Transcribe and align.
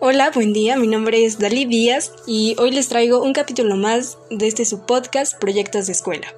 Hola, 0.00 0.30
buen 0.32 0.52
día, 0.52 0.76
mi 0.76 0.86
nombre 0.86 1.24
es 1.24 1.40
Dalí 1.40 1.64
Díaz 1.64 2.12
y 2.24 2.54
hoy 2.60 2.70
les 2.70 2.86
traigo 2.88 3.20
un 3.20 3.32
capítulo 3.32 3.74
más 3.74 4.16
de 4.30 4.46
este 4.46 4.64
su 4.64 4.86
podcast 4.86 5.36
Proyectos 5.40 5.86
de 5.86 5.92
Escuela. 5.92 6.32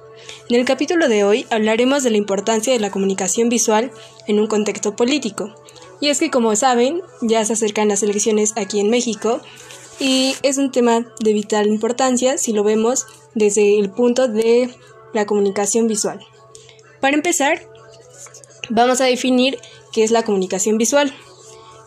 En 0.49 0.55
el 0.55 0.65
capítulo 0.65 1.07
de 1.07 1.23
hoy 1.23 1.45
hablaremos 1.51 2.01
de 2.01 2.09
la 2.09 2.17
importancia 2.17 2.73
de 2.73 2.79
la 2.79 2.89
comunicación 2.89 3.49
visual 3.49 3.91
en 4.25 4.39
un 4.39 4.47
contexto 4.47 4.95
político. 4.95 5.53
Y 5.99 6.09
es 6.09 6.19
que 6.19 6.31
como 6.31 6.55
saben, 6.55 7.03
ya 7.21 7.45
se 7.45 7.53
acercan 7.53 7.89
las 7.89 8.01
elecciones 8.01 8.53
aquí 8.55 8.79
en 8.79 8.89
México 8.89 9.41
y 9.99 10.35
es 10.41 10.57
un 10.57 10.71
tema 10.71 11.05
de 11.19 11.33
vital 11.33 11.67
importancia 11.67 12.39
si 12.39 12.53
lo 12.53 12.63
vemos 12.63 13.05
desde 13.35 13.77
el 13.77 13.91
punto 13.91 14.27
de 14.27 14.73
la 15.13 15.27
comunicación 15.27 15.87
visual. 15.87 16.19
Para 16.99 17.15
empezar, 17.15 17.61
vamos 18.71 19.01
a 19.01 19.05
definir 19.05 19.59
qué 19.93 20.03
es 20.03 20.09
la 20.09 20.23
comunicación 20.23 20.79
visual. 20.79 21.13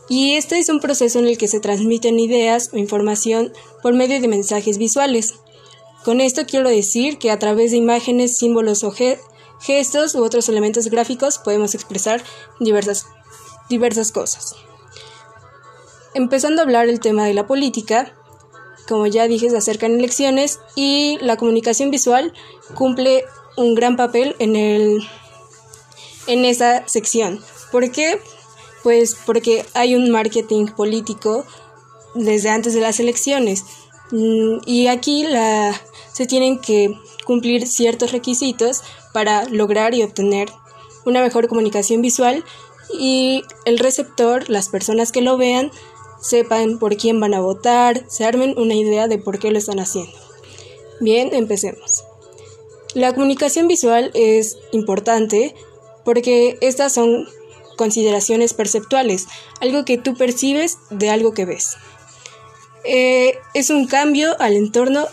Y 0.08 0.34
este 0.34 0.58
es 0.58 0.68
un 0.68 0.80
proceso 0.80 1.18
en 1.18 1.26
el 1.26 1.38
que 1.38 1.48
se 1.48 1.60
transmiten 1.60 2.18
ideas 2.18 2.70
o 2.72 2.76
información 2.76 3.52
por 3.82 3.94
medio 3.94 4.20
de 4.20 4.28
mensajes 4.28 4.78
visuales. 4.78 5.34
Con 6.04 6.20
esto 6.20 6.42
quiero 6.46 6.68
decir 6.68 7.18
que 7.18 7.30
a 7.30 7.38
través 7.38 7.70
de 7.70 7.78
imágenes, 7.78 8.36
símbolos 8.36 8.84
o 8.84 8.92
gestos 9.60 10.14
u 10.14 10.22
otros 10.22 10.48
elementos 10.48 10.88
gráficos 10.88 11.38
podemos 11.38 11.74
expresar 11.74 12.22
diversas, 12.60 13.06
diversas 13.70 14.12
cosas. 14.12 14.54
Empezando 16.12 16.60
a 16.60 16.64
hablar 16.64 16.88
el 16.88 17.00
tema 17.00 17.24
de 17.24 17.34
la 17.34 17.46
política, 17.46 18.14
como 18.86 19.06
ya 19.06 19.26
dije, 19.26 19.48
se 19.48 19.56
acercan 19.56 19.92
elecciones 19.98 20.60
y 20.76 21.18
la 21.22 21.36
comunicación 21.36 21.90
visual 21.90 22.34
cumple 22.74 23.24
un 23.56 23.74
gran 23.74 23.96
papel 23.96 24.36
en, 24.38 24.56
el, 24.56 25.00
en 26.26 26.44
esa 26.44 26.86
sección. 26.86 27.42
¿Por 27.72 27.90
qué? 27.90 28.20
Pues 28.84 29.16
porque 29.26 29.66
hay 29.74 29.96
un 29.96 30.10
marketing 30.10 30.66
político 30.66 31.44
desde 32.14 32.50
antes 32.50 32.74
de 32.74 32.80
las 32.80 33.00
elecciones. 33.00 33.64
Mm, 34.12 34.58
y 34.66 34.86
aquí 34.86 35.26
se 36.12 36.26
tienen 36.26 36.60
que 36.60 36.96
cumplir 37.26 37.66
ciertos 37.66 38.12
requisitos 38.12 38.82
para 39.12 39.44
lograr 39.48 39.94
y 39.94 40.04
obtener 40.04 40.50
una 41.04 41.22
mejor 41.22 41.48
comunicación 41.48 42.02
visual 42.02 42.44
y 42.92 43.42
el 43.64 43.78
receptor, 43.78 44.48
las 44.48 44.68
personas 44.68 45.10
que 45.10 45.22
lo 45.22 45.36
vean, 45.36 45.70
sepan 46.20 46.78
por 46.78 46.96
quién 46.96 47.20
van 47.20 47.34
a 47.34 47.40
votar, 47.40 48.04
se 48.08 48.24
armen 48.24 48.54
una 48.56 48.74
idea 48.74 49.08
de 49.08 49.18
por 49.18 49.38
qué 49.38 49.50
lo 49.50 49.58
están 49.58 49.80
haciendo. 49.80 50.16
Bien, 51.00 51.34
empecemos. 51.34 52.04
La 52.94 53.12
comunicación 53.12 53.66
visual 53.66 54.10
es 54.14 54.58
importante 54.72 55.54
porque 56.04 56.58
estas 56.60 56.92
son 56.92 57.26
consideraciones 57.76 58.54
perceptuales, 58.54 59.26
algo 59.60 59.84
que 59.84 59.98
tú 59.98 60.14
percibes 60.14 60.78
de 60.90 61.10
algo 61.10 61.32
que 61.32 61.44
ves. 61.44 61.76
Eh, 62.84 63.38
es 63.54 63.70
un 63.70 63.86
cambio 63.86 64.36
al 64.40 64.54
entorno 64.54 65.06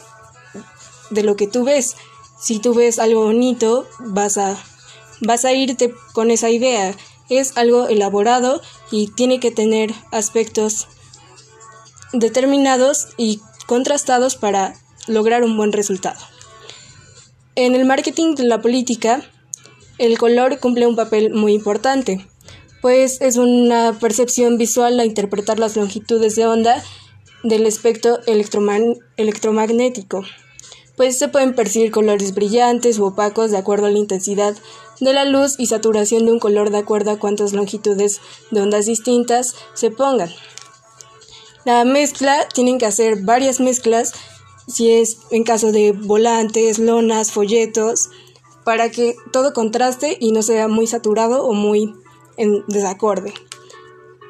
de 1.10 1.24
lo 1.24 1.36
que 1.36 1.48
tú 1.48 1.64
ves. 1.64 1.96
Si 2.40 2.60
tú 2.60 2.74
ves 2.74 3.00
algo 3.00 3.24
bonito, 3.24 3.88
vas 4.00 4.38
a, 4.38 4.58
vas 5.22 5.46
a 5.46 5.54
irte 5.54 5.94
con 6.14 6.32
esa 6.32 6.50
idea. 6.50 6.96
Es 7.30 7.58
algo 7.58 7.88
elaborado 7.88 8.62
y 8.92 9.08
tiene 9.08 9.40
que 9.40 9.52
tener 9.52 9.94
aspectos 10.12 10.88
determinados 12.12 13.10
y 13.16 13.40
contrastados 13.68 14.36
para 14.36 14.76
lograr 15.08 15.44
un 15.44 15.56
buen 15.56 15.72
resultado. 15.72 16.20
En 17.56 17.76
el 17.76 17.86
marketing 17.86 18.36
de 18.36 18.44
la 18.44 18.62
política, 18.62 19.24
el 19.98 20.18
color 20.18 20.60
cumple 20.60 20.88
un 20.88 20.96
papel 20.96 21.34
muy 21.34 21.54
importante 21.54 22.28
pues 22.82 23.22
es 23.22 23.38
una 23.38 23.98
percepción 24.00 24.58
visual 24.58 25.00
a 25.00 25.06
interpretar 25.06 25.60
las 25.60 25.76
longitudes 25.78 26.36
de 26.36 26.48
onda 26.48 26.84
del 27.44 27.66
espectro 27.66 28.20
electromagnético. 28.26 30.24
Pues 30.98 31.18
se 31.18 31.30
pueden 31.30 31.56
percibir 31.56 31.92
colores 31.92 32.34
brillantes 32.34 33.00
u 33.00 33.06
opacos 33.06 33.52
de 33.52 33.58
acuerdo 33.58 33.86
a 33.88 33.92
la 33.92 34.00
intensidad 34.00 34.56
de 35.00 35.14
la 35.14 35.26
luz 35.26 35.56
y 35.58 35.68
saturación 35.68 36.26
de 36.26 36.32
un 36.32 36.40
color 36.40 36.70
de 36.70 36.80
acuerdo 36.80 37.12
a 37.12 37.20
cuántas 37.20 37.54
longitudes 37.54 38.20
de 38.52 38.62
ondas 38.62 38.86
distintas 38.86 39.56
se 39.74 39.90
pongan. 39.90 40.30
La 41.66 41.86
mezcla 41.86 42.48
tienen 42.54 42.78
que 42.78 42.86
hacer 42.88 43.22
varias 43.22 43.60
mezclas 43.60 44.14
si 44.68 44.92
es 44.92 45.18
en 45.32 45.44
caso 45.44 45.72
de 45.72 45.92
volantes, 45.92 46.80
lonas, 46.80 47.32
folletos, 47.32 48.10
para 48.64 48.90
que 48.92 49.16
todo 49.32 49.54
contraste 49.54 50.18
y 50.20 50.32
no 50.32 50.44
sea 50.44 50.68
muy 50.68 50.88
saturado 50.88 51.46
o 51.46 51.54
muy 51.54 51.94
desacorde. 52.68 53.34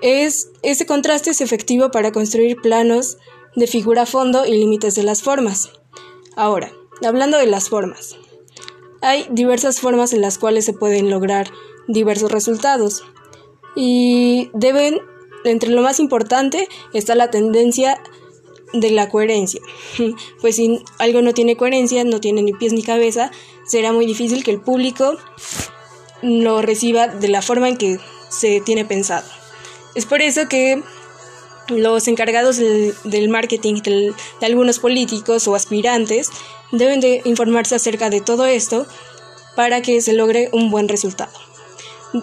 Es, 0.02 0.50
ese 0.64 0.86
contraste 0.86 1.30
es 1.30 1.42
efectivo 1.42 1.92
para 1.92 2.12
construir 2.12 2.58
planos 2.58 3.18
de 3.56 3.68
figura 3.68 4.04
a 4.04 4.06
fondo 4.06 4.46
y 4.46 4.52
límites 4.52 4.96
de 4.96 5.04
las 5.04 5.22
formas. 5.22 5.72
Ahora, 6.36 6.72
hablando 7.06 7.38
de 7.38 7.46
las 7.48 7.70
formas. 7.70 8.18
Hay 9.02 9.28
diversas 9.32 9.80
formas 9.80 10.14
en 10.14 10.22
las 10.22 10.38
cuales 10.38 10.66
se 10.66 10.74
pueden 10.74 11.10
lograr 11.10 11.52
diversos 11.88 12.32
resultados. 12.32 13.04
Y 13.76 14.50
deben, 14.54 15.00
entre 15.44 15.72
lo 15.72 15.82
más 15.82 16.00
importante, 16.00 16.68
está 16.94 17.16
la 17.16 17.32
tendencia 17.32 18.02
de 18.74 18.92
la 18.92 19.10
coherencia. 19.10 19.62
Pues 20.42 20.56
si 20.56 20.84
algo 20.98 21.22
no 21.22 21.34
tiene 21.34 21.56
coherencia, 21.56 22.04
no 22.04 22.20
tiene 22.20 22.42
ni 22.42 22.54
pies 22.54 22.74
ni 22.74 22.84
cabeza, 22.84 23.32
será 23.66 23.92
muy 23.92 24.06
difícil 24.06 24.44
que 24.44 24.52
el 24.52 24.62
público 24.62 25.18
lo 26.22 26.62
reciba 26.62 27.08
de 27.08 27.28
la 27.28 27.42
forma 27.42 27.70
en 27.70 27.78
que 27.78 28.00
se 28.30 28.62
tiene 28.62 28.86
pensado. 28.86 29.28
Es 29.96 30.06
por 30.06 30.22
eso 30.22 30.48
que 30.48 30.82
los 31.68 32.08
encargados 32.08 32.58
del, 32.58 33.30
marketing 33.30 33.82
de 33.82 34.14
algunos 34.42 34.80
políticos 34.80 35.48
o 35.48 35.56
aspirantes 35.56 36.30
deben 36.72 37.00
de 37.00 37.22
informarse 37.26 37.76
acerca 37.76 38.10
de 38.10 38.22
todo 38.22 38.46
esto 38.46 38.86
para 39.56 39.82
que 39.82 40.02
se 40.02 40.14
logre 40.14 40.50
un 40.54 40.72
buen 40.72 40.88
resultado. 40.88 41.32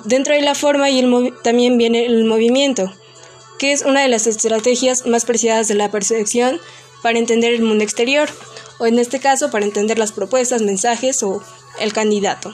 Dentro 0.04 0.34
de 0.34 0.42
la 0.42 0.54
forma 0.54 0.90
y 0.90 0.98
el 0.98 1.34
también 1.42 1.78
viene 1.78 2.06
el 2.06 2.24
movimiento, 2.24 2.92
que 3.58 3.72
es 3.72 3.82
una 3.82 4.02
de 4.02 4.08
las 4.08 4.26
estrategias 4.26 5.06
más 5.06 5.24
preciadas 5.24 5.68
de 5.68 5.74
la 5.74 5.90
percepción 5.90 6.60
para 7.02 7.18
entender 7.18 7.54
el 7.54 7.62
mundo 7.62 7.84
exterior, 7.84 8.28
o 8.78 8.86
en 8.86 8.98
este 8.98 9.18
caso 9.18 9.50
para 9.50 9.64
entender 9.64 9.98
las 9.98 10.12
propuestas, 10.12 10.62
mensajes 10.62 11.22
o 11.22 11.42
el 11.80 11.92
candidato. 11.92 12.52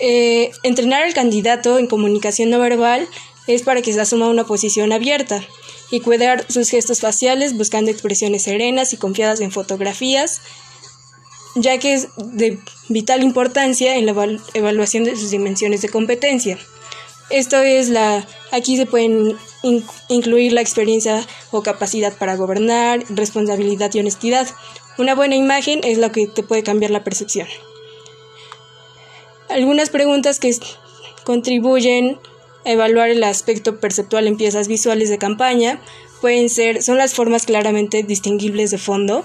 Eh, 0.00 0.50
entrenar 0.62 1.02
al 1.02 1.14
candidato 1.14 1.78
en 1.78 1.86
comunicación 1.86 2.50
no 2.50 2.58
verbal 2.58 3.08
es 3.46 3.62
para 3.62 3.82
que 3.82 3.92
se 3.92 4.00
asuma 4.00 4.28
una 4.28 4.44
posición 4.44 4.92
abierta 4.92 5.44
y 5.90 6.00
cuidar 6.00 6.44
sus 6.50 6.70
gestos 6.70 7.00
faciales 7.00 7.56
buscando 7.56 7.90
expresiones 7.90 8.42
serenas 8.42 8.92
y 8.92 8.96
confiadas 8.96 9.40
en 9.40 9.52
fotografías, 9.52 10.40
ya 11.54 11.78
que 11.78 11.94
es 11.94 12.08
de 12.16 12.58
vital 12.88 13.22
importancia 13.22 13.96
en 13.96 14.06
la 14.06 14.38
evaluación 14.54 15.04
de 15.04 15.16
sus 15.16 15.30
dimensiones 15.30 15.82
de 15.82 15.88
competencia. 15.88 16.58
Esto 17.30 17.58
es 17.58 17.88
la 17.88 18.26
aquí 18.50 18.76
se 18.76 18.86
pueden 18.86 19.36
incluir 20.08 20.52
la 20.52 20.60
experiencia 20.60 21.26
o 21.50 21.62
capacidad 21.62 22.16
para 22.16 22.36
gobernar, 22.36 23.04
responsabilidad 23.08 23.90
y 23.94 24.00
honestidad. 24.00 24.48
Una 24.98 25.14
buena 25.14 25.36
imagen 25.36 25.80
es 25.84 25.98
lo 25.98 26.12
que 26.12 26.26
te 26.26 26.42
puede 26.42 26.62
cambiar 26.62 26.90
la 26.90 27.04
percepción. 27.04 27.48
Algunas 29.48 29.90
preguntas 29.90 30.38
que 30.38 30.56
contribuyen 31.24 32.18
a 32.64 32.70
evaluar 32.70 33.10
el 33.10 33.22
aspecto 33.24 33.78
perceptual 33.78 34.26
en 34.26 34.36
piezas 34.36 34.68
visuales 34.68 35.10
de 35.10 35.18
campaña 35.18 35.80
pueden 36.20 36.48
ser, 36.48 36.82
son 36.82 36.96
las 36.96 37.14
formas 37.14 37.44
claramente 37.44 38.02
distinguibles 38.02 38.70
de 38.70 38.78
fondo. 38.78 39.24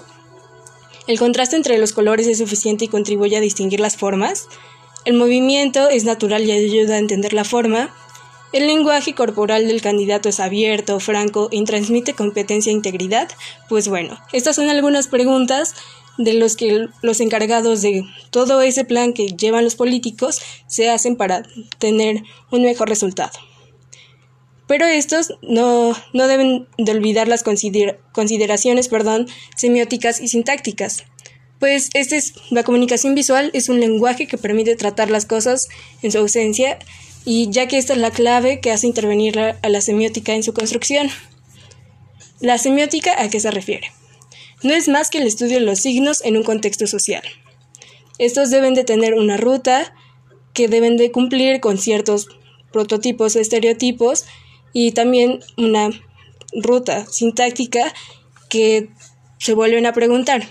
El 1.07 1.17
contraste 1.17 1.55
entre 1.55 1.77
los 1.77 1.93
colores 1.93 2.27
es 2.27 2.37
suficiente 2.37 2.85
y 2.85 2.87
contribuye 2.89 3.37
a 3.37 3.41
distinguir 3.41 3.79
las 3.79 3.95
formas. 3.95 4.47
El 5.05 5.15
movimiento 5.15 5.89
es 5.89 6.03
natural 6.03 6.43
y 6.43 6.51
ayuda 6.51 6.95
a 6.95 6.99
entender 6.99 7.33
la 7.33 7.45
forma. 7.45 7.95
El 8.51 8.67
lenguaje 8.67 9.15
corporal 9.15 9.67
del 9.67 9.81
candidato 9.81 10.27
es 10.27 10.39
abierto, 10.39 10.99
franco 10.99 11.47
y 11.51 11.63
transmite 11.63 12.13
competencia 12.13 12.71
e 12.71 12.75
integridad. 12.75 13.29
Pues 13.69 13.87
bueno, 13.87 14.19
estas 14.33 14.55
son 14.55 14.69
algunas 14.69 15.07
preguntas 15.07 15.75
de 16.19 16.33
los 16.33 16.55
que 16.57 16.87
los 17.01 17.21
encargados 17.21 17.81
de 17.81 18.03
todo 18.29 18.61
ese 18.61 18.83
plan 18.83 19.13
que 19.13 19.27
llevan 19.27 19.63
los 19.63 19.75
políticos 19.75 20.39
se 20.67 20.89
hacen 20.89 21.15
para 21.15 21.43
tener 21.79 22.23
un 22.51 22.61
mejor 22.63 22.89
resultado. 22.89 23.31
Pero 24.67 24.85
estos 24.85 25.33
no, 25.41 25.95
deben 26.13 26.67
de 26.77 26.91
olvidar 26.91 27.27
las 27.27 27.43
consideraciones 27.43 28.89
perdón, 28.89 29.27
semióticas 29.55 30.19
y 30.19 30.27
sintácticas, 30.27 31.05
pues 31.57 31.89
este 31.93 32.17
es, 32.17 32.33
la 32.51 32.63
comunicación 32.63 33.15
visual 33.15 33.49
es 33.53 33.69
un 33.69 33.79
lenguaje 33.79 34.27
que 34.27 34.37
permite 34.37 34.75
tratar 34.75 35.09
las 35.09 35.25
cosas 35.25 35.67
en 36.01 36.11
su 36.11 36.17
ausencia 36.17 36.79
y 37.25 37.49
ya 37.49 37.67
que 37.67 37.77
esta 37.77 37.93
es 37.93 37.99
la 37.99 38.11
clave 38.11 38.59
que 38.59 38.71
hace 38.71 38.87
intervenir 38.87 39.39
a 39.39 39.69
la 39.69 39.81
semiótica 39.81 40.33
en 40.33 40.43
su 40.43 40.53
construcción. 40.53 41.09
¿La 42.39 42.57
semiótica 42.57 43.21
a 43.21 43.29
qué 43.29 43.39
se 43.39 43.51
refiere? 43.51 43.91
No 44.63 44.73
es 44.73 44.87
más 44.87 45.09
que 45.09 45.19
el 45.19 45.27
estudio 45.27 45.59
de 45.59 45.65
los 45.65 45.79
signos 45.79 46.23
en 46.23 46.37
un 46.37 46.43
contexto 46.43 46.87
social. 46.87 47.23
Estos 48.17 48.49
deben 48.49 48.73
de 48.73 48.83
tener 48.83 49.13
una 49.13 49.37
ruta 49.37 49.93
que 50.53 50.67
deben 50.67 50.97
de 50.97 51.11
cumplir 51.11 51.59
con 51.61 51.77
ciertos 51.77 52.27
prototipos 52.71 53.35
o 53.35 53.39
estereotipos 53.39 54.25
y 54.73 54.91
también 54.91 55.39
una 55.57 55.89
ruta 56.53 57.05
sintáctica 57.07 57.93
que 58.49 58.89
se 59.37 59.53
vuelven 59.53 59.85
a 59.85 59.93
preguntar. 59.93 60.47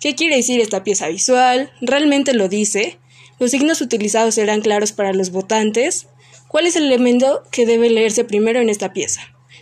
¿Qué 0.00 0.14
quiere 0.14 0.36
decir 0.36 0.60
esta 0.60 0.84
pieza 0.84 1.08
visual? 1.08 1.72
¿Realmente 1.80 2.32
lo 2.32 2.48
dice? 2.48 2.98
¿Los 3.38 3.50
signos 3.50 3.80
utilizados 3.80 4.34
serán 4.36 4.60
claros 4.60 4.92
para 4.92 5.12
los 5.12 5.30
votantes? 5.30 6.06
¿Cuál 6.48 6.66
es 6.66 6.76
el 6.76 6.84
elemento 6.84 7.42
que 7.50 7.66
debe 7.66 7.90
leerse 7.90 8.24
primero 8.24 8.60
en 8.60 8.68
esta 8.68 8.92
pieza? 8.92 9.20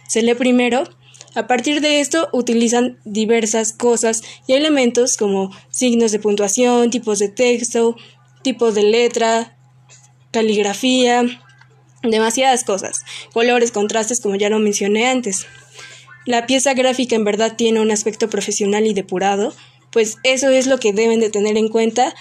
Se 0.08 0.23
lee 0.23 0.34
primero. 0.34 0.84
A 1.34 1.46
partir 1.46 1.80
de 1.80 2.00
esto 2.00 2.28
utilizan 2.32 2.98
diversas 3.04 3.72
cosas 3.72 4.22
y 4.46 4.54
elementos 4.54 5.16
como 5.16 5.50
signos 5.70 6.12
de 6.12 6.19
puntuación, 6.19 6.90
tipos 6.90 7.19
de 7.19 7.28
texto, 7.28 7.96
tipos 8.42 8.75
de 8.75 8.84
letra, 8.84 9.56
caligrafía, 10.30 11.25
demasiadas 12.02 12.64
cosas, 12.64 13.04
colores, 13.32 13.72
contrastes, 13.72 14.20
como 14.20 14.36
ya 14.36 14.48
lo 14.48 14.58
mencioné 14.58 15.08
antes. 15.08 15.46
La 16.25 16.46
pieza 16.46 16.75
gráfica 16.75 17.16
en 17.16 17.25
verdad 17.25 17.56
tiene 17.56 17.81
un 17.81 17.90
aspecto 17.90 18.28
profesional 18.28 18.86
y 18.86 18.94
depurado, 18.94 19.54
pues 19.90 20.16
eso 20.22 20.50
es 20.50 20.66
lo 20.66 20.78
que 20.78 20.92
deben 20.92 21.20
de 21.20 21.31
tener 21.31 21.56
en 21.56 21.69
cuenta 21.69 22.14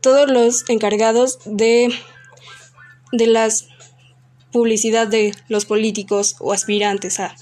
todos 0.00 0.30
los 0.30 0.68
encargados 0.68 1.38
de, 1.44 1.88
de 3.12 3.26
la 3.26 3.48
publicidad 4.52 5.06
de 5.06 5.34
los 5.48 5.66
políticos 5.66 6.36
o 6.40 6.52
aspirantes 6.52 7.20
a. 7.20 7.34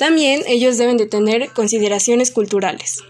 También 0.00 0.44
ellos 0.46 0.78
deben 0.78 0.96
de 0.96 1.04
tener 1.04 1.50
consideraciones 1.50 2.30
culturales, 2.30 3.04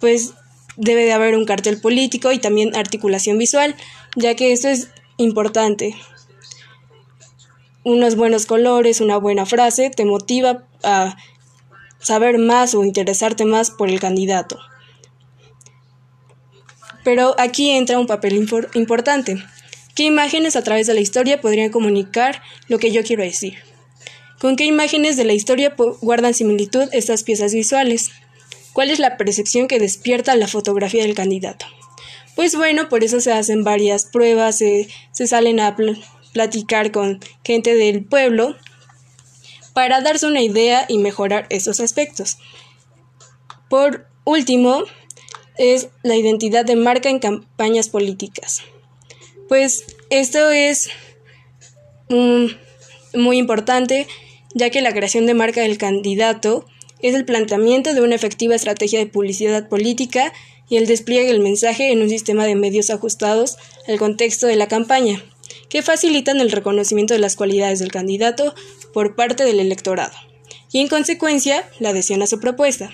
pues 0.00 0.34
debe 0.76 1.04
de 1.04 1.12
haber 1.12 1.36
un 1.36 1.44
cartel 1.44 1.80
político 1.80 2.32
y 2.32 2.40
también 2.40 2.74
articulación 2.74 3.38
visual, 3.38 3.76
ya 4.16 4.34
que 4.34 4.50
esto 4.50 4.66
es 4.66 4.88
importante. 5.16 5.94
Unos 7.84 8.16
buenos 8.16 8.46
colores, 8.46 9.00
una 9.00 9.16
buena 9.16 9.46
frase 9.46 9.90
te 9.90 10.04
motiva 10.04 10.66
a 10.82 11.16
saber 12.00 12.38
más 12.38 12.74
o 12.74 12.82
interesarte 12.82 13.44
más 13.44 13.70
por 13.70 13.88
el 13.88 14.00
candidato. 14.00 14.58
Pero 17.04 17.36
aquí 17.38 17.70
entra 17.70 17.96
un 17.96 18.08
papel 18.08 18.44
importante. 18.74 19.36
¿Qué 19.94 20.02
imágenes 20.02 20.56
a 20.56 20.64
través 20.64 20.88
de 20.88 20.94
la 20.94 21.00
historia 21.00 21.40
podrían 21.40 21.70
comunicar 21.70 22.42
lo 22.66 22.80
que 22.80 22.90
yo 22.90 23.04
quiero 23.04 23.22
decir? 23.22 23.68
¿Con 24.40 24.54
qué 24.56 24.64
imágenes 24.64 25.16
de 25.16 25.24
la 25.24 25.32
historia 25.32 25.74
guardan 26.00 26.34
similitud 26.34 26.88
estas 26.92 27.24
piezas 27.24 27.52
visuales? 27.52 28.10
¿Cuál 28.72 28.90
es 28.90 29.00
la 29.00 29.16
percepción 29.16 29.66
que 29.66 29.80
despierta 29.80 30.36
la 30.36 30.46
fotografía 30.46 31.02
del 31.02 31.16
candidato? 31.16 31.66
Pues 32.36 32.54
bueno, 32.54 32.88
por 32.88 33.02
eso 33.02 33.20
se 33.20 33.32
hacen 33.32 33.64
varias 33.64 34.04
pruebas, 34.04 34.58
se, 34.58 34.86
salen 35.10 35.58
a 35.58 35.76
platicar 36.32 36.92
con 36.92 37.18
gente 37.42 37.74
del 37.74 38.04
pueblo 38.04 38.54
para 39.72 40.00
darse 40.02 40.26
una 40.26 40.40
idea 40.40 40.86
y 40.88 40.98
mejorar 40.98 41.48
esos 41.50 41.80
aspectos. 41.80 42.38
Por 43.68 44.06
último, 44.24 44.84
es 45.56 45.88
la 46.04 46.14
identidad 46.14 46.64
de 46.64 46.76
marca 46.76 47.08
en 47.08 47.18
campañas 47.18 47.88
políticas. 47.88 48.62
Pues 49.48 49.84
esto 50.10 50.50
es 50.50 50.90
muy 52.08 53.38
importante, 53.38 54.06
ya 54.54 54.70
que 54.70 54.82
la 54.82 54.92
creación 54.92 55.26
de 55.26 55.34
marca 55.34 55.62
del 55.62 55.78
candidato 55.78 56.66
es 57.00 57.14
el 57.14 57.24
planteamiento 57.24 57.94
de 57.94 58.00
una 58.00 58.14
efectiva 58.14 58.54
estrategia 58.54 58.98
de 58.98 59.06
publicidad 59.06 59.68
política 59.68 60.32
y 60.68 60.76
el 60.76 60.86
despliegue 60.86 61.28
del 61.28 61.40
mensaje 61.40 61.92
en 61.92 62.02
un 62.02 62.08
sistema 62.08 62.44
de 62.44 62.54
medios 62.54 62.90
ajustados 62.90 63.56
al 63.86 63.98
contexto 63.98 64.46
de 64.46 64.56
la 64.56 64.68
campaña, 64.68 65.22
que 65.68 65.82
facilitan 65.82 66.40
el 66.40 66.50
reconocimiento 66.50 67.14
de 67.14 67.20
las 67.20 67.36
cualidades 67.36 67.78
del 67.78 67.92
candidato 67.92 68.54
por 68.92 69.16
parte 69.16 69.44
del 69.44 69.60
electorado 69.60 70.16
y 70.70 70.80
en 70.80 70.88
consecuencia 70.88 71.68
la 71.78 71.90
adhesión 71.90 72.22
a 72.22 72.26
su 72.26 72.40
propuesta. 72.40 72.90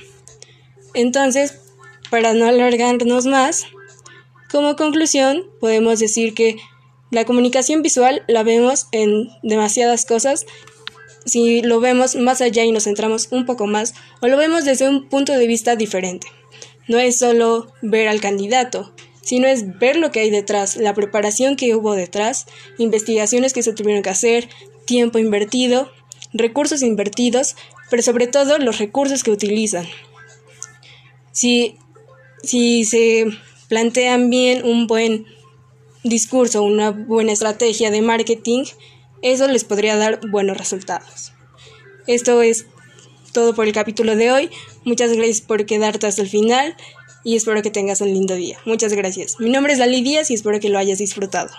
Entonces, 0.94 1.60
para 2.10 2.34
no 2.34 2.46
alargarnos 2.46 3.26
más, 3.26 3.66
como 4.50 4.76
conclusión 4.76 5.44
podemos 5.60 5.98
decir 5.98 6.34
que 6.34 6.56
la 7.10 7.24
comunicación 7.24 7.82
visual 7.82 8.22
la 8.28 8.42
vemos 8.42 8.86
en 8.92 9.28
demasiadas 9.42 10.04
cosas 10.04 10.46
si 11.24 11.62
lo 11.62 11.80
vemos 11.80 12.16
más 12.16 12.40
allá 12.40 12.64
y 12.64 12.72
nos 12.72 12.84
centramos 12.84 13.28
un 13.30 13.46
poco 13.46 13.66
más 13.66 13.94
o 14.20 14.28
lo 14.28 14.36
vemos 14.36 14.64
desde 14.64 14.88
un 14.88 15.08
punto 15.08 15.32
de 15.32 15.46
vista 15.46 15.76
diferente. 15.76 16.26
No 16.86 16.98
es 16.98 17.18
solo 17.18 17.72
ver 17.82 18.08
al 18.08 18.20
candidato, 18.20 18.92
sino 19.22 19.46
es 19.46 19.78
ver 19.78 19.96
lo 19.96 20.10
que 20.10 20.20
hay 20.20 20.30
detrás, 20.30 20.76
la 20.76 20.94
preparación 20.94 21.56
que 21.56 21.74
hubo 21.74 21.94
detrás, 21.94 22.46
investigaciones 22.78 23.52
que 23.52 23.62
se 23.62 23.72
tuvieron 23.72 24.02
que 24.02 24.10
hacer, 24.10 24.48
tiempo 24.84 25.18
invertido, 25.18 25.90
recursos 26.34 26.82
invertidos, 26.82 27.56
pero 27.90 28.02
sobre 28.02 28.26
todo 28.26 28.58
los 28.58 28.78
recursos 28.78 29.22
que 29.22 29.30
utilizan. 29.30 29.86
Si, 31.32 31.76
si 32.42 32.84
se 32.84 33.26
plantean 33.68 34.28
bien 34.28 34.64
un 34.64 34.86
buen 34.86 35.26
discurso, 36.02 36.62
una 36.62 36.90
buena 36.90 37.32
estrategia 37.32 37.90
de 37.90 38.02
marketing, 38.02 38.64
eso 39.24 39.48
les 39.48 39.64
podría 39.64 39.96
dar 39.96 40.20
buenos 40.28 40.58
resultados. 40.58 41.32
Esto 42.06 42.42
es 42.42 42.66
todo 43.32 43.54
por 43.54 43.66
el 43.66 43.72
capítulo 43.72 44.16
de 44.16 44.30
hoy. 44.30 44.50
Muchas 44.84 45.12
gracias 45.12 45.40
por 45.40 45.64
quedarte 45.64 46.06
hasta 46.06 46.20
el 46.20 46.28
final 46.28 46.76
y 47.24 47.34
espero 47.34 47.62
que 47.62 47.70
tengas 47.70 48.02
un 48.02 48.12
lindo 48.12 48.34
día. 48.34 48.58
Muchas 48.66 48.92
gracias. 48.92 49.40
Mi 49.40 49.48
nombre 49.48 49.72
es 49.72 49.78
Dali 49.78 50.02
Díaz 50.02 50.30
y 50.30 50.34
espero 50.34 50.60
que 50.60 50.68
lo 50.68 50.78
hayas 50.78 50.98
disfrutado. 50.98 51.50